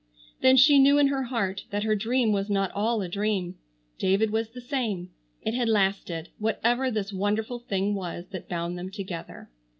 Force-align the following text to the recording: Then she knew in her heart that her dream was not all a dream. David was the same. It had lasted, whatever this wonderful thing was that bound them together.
Then 0.41 0.57
she 0.57 0.79
knew 0.79 0.97
in 0.97 1.09
her 1.09 1.25
heart 1.25 1.65
that 1.69 1.83
her 1.83 1.93
dream 1.93 2.31
was 2.31 2.49
not 2.49 2.71
all 2.71 3.03
a 3.03 3.07
dream. 3.07 3.59
David 3.99 4.31
was 4.31 4.49
the 4.49 4.59
same. 4.59 5.11
It 5.43 5.53
had 5.53 5.69
lasted, 5.69 6.29
whatever 6.39 6.89
this 6.89 7.13
wonderful 7.13 7.59
thing 7.59 7.93
was 7.93 8.25
that 8.31 8.49
bound 8.49 8.79
them 8.79 8.89
together. 8.89 9.51